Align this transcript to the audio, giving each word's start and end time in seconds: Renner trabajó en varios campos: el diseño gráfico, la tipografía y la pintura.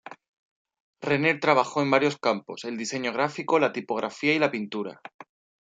Renner 0.99 1.37
trabajó 1.39 1.83
en 1.83 1.91
varios 1.91 2.17
campos: 2.17 2.63
el 2.65 2.75
diseño 2.75 3.13
gráfico, 3.13 3.59
la 3.59 3.71
tipografía 3.71 4.33
y 4.33 4.39
la 4.39 4.49
pintura. 4.49 4.99